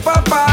[0.00, 0.47] papá.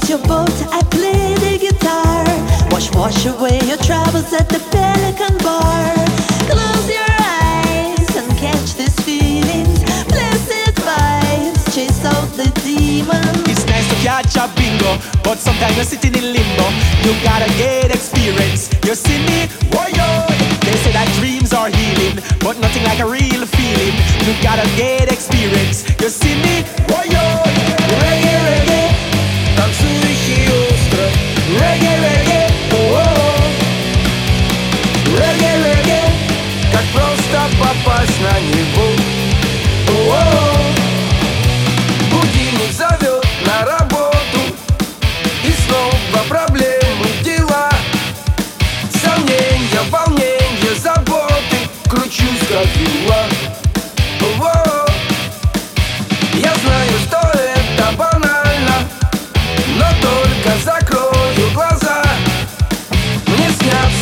[0.00, 2.24] It's your boat, I play the guitar.
[2.70, 5.94] Wash, wash away your troubles at the Pelican Bar.
[6.46, 9.82] Close your eyes and catch these feelings.
[10.06, 13.42] Blessed vibes, chase out the demons.
[13.50, 16.66] It's nice to catch a bingo, but sometimes you're sitting in limbo.
[17.02, 18.70] You gotta get experience.
[18.86, 20.14] You see me, warrior.
[20.62, 23.94] They say that dreams are healing, but nothing like a real feeling.
[24.24, 25.17] You gotta get experience.